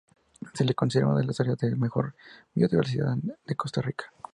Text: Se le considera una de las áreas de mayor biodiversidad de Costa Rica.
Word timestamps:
Se 0.55 0.65
le 0.65 0.73
considera 0.73 1.09
una 1.09 1.19
de 1.19 1.25
las 1.27 1.39
áreas 1.41 1.59
de 1.59 1.75
mayor 1.75 2.15
biodiversidad 2.55 3.15
de 3.19 3.55
Costa 3.55 3.81
Rica. 3.83 4.11